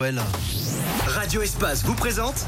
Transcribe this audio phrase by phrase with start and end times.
[0.00, 0.97] Well.
[1.18, 2.46] Radio Espace vous présente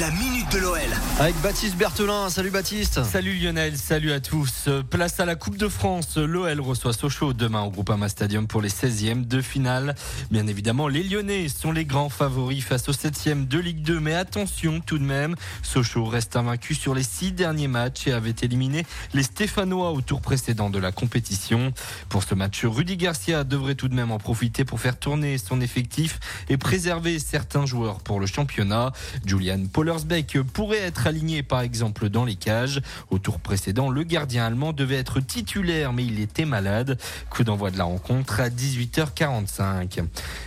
[0.00, 0.80] la Minute de l'OL.
[1.20, 2.30] Avec Baptiste Berthelin.
[2.30, 3.04] Salut Baptiste.
[3.04, 4.70] Salut Lionel, salut à tous.
[4.88, 6.16] Place à la Coupe de France.
[6.16, 9.94] L'OL reçoit Sochaux demain au Groupama Stadium pour les 16e de finale.
[10.30, 14.00] Bien évidemment, les Lyonnais sont les grands favoris face aux 7e de Ligue 2.
[14.00, 18.34] Mais attention tout de même, Sochaux reste invaincu sur les 6 derniers matchs et avait
[18.40, 21.74] éliminé les Stéphanois au tour précédent de la compétition.
[22.08, 25.60] Pour ce match, Rudy Garcia devrait tout de même en profiter pour faire tourner son
[25.60, 26.18] effectif
[26.48, 28.92] et préserver certains joueurs pour le championnat.
[29.24, 32.80] Julian Pollersbeck pourrait être aligné par exemple dans les cages.
[33.10, 36.98] Au tour précédent, le gardien allemand devait être titulaire mais il était malade.
[37.30, 40.04] Coup d'envoi de la rencontre à 18h45.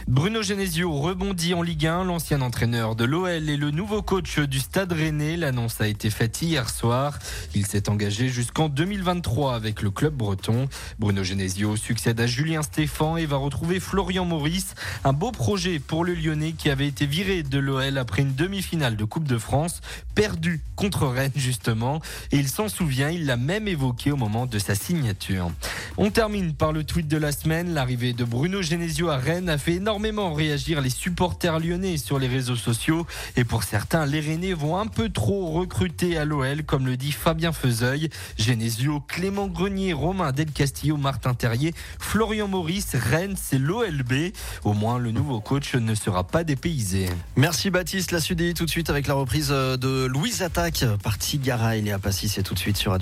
[0.08, 2.06] Bruno Genesio rebondit en Ligue 1.
[2.06, 5.38] L'ancien entraîneur de l'OL et le nouveau coach du Stade Rennais.
[5.38, 7.20] L'annonce a été faite hier soir.
[7.56, 10.68] Il s'est engagé jusqu'en 2023 avec le club breton.
[11.00, 14.76] Bruno Genesio succède à Julien Stéphan et va retrouver Florian Maurice.
[15.04, 18.98] Un beau projet pour le Lyonnais qui avait été viré de l'OL après une demi-finale
[18.98, 19.80] de Coupe de France,
[20.16, 22.02] perdue contre Rennes justement.
[22.32, 25.50] Et il s'en souvient, il l'a même évoqué au moment de sa signature.
[25.98, 27.74] On termine par le tweet de la semaine.
[27.74, 32.28] L'arrivée de Bruno Genesio à Rennes a fait énormément réagir les supporters lyonnais sur les
[32.28, 33.06] réseaux sociaux.
[33.36, 37.12] Et pour certains, les Rennais vont un peu trop recruter à l'OL, comme le dit
[37.12, 38.10] Fabien Feuzeuil.
[38.38, 44.32] Genesio, Clément Grenier, Romain Del Castillo, Martin Terrier, Florian Maurice, Rennes, c'est l'OLB.
[44.64, 47.10] Au moins, le nouveau coach ne sera pas dépaysé.
[47.36, 48.12] Merci Baptiste.
[48.12, 51.76] La Sudi tout de suite avec la reprise de Louise Attaque par Tigara.
[51.76, 52.98] Est à Passis et tout de suite sur.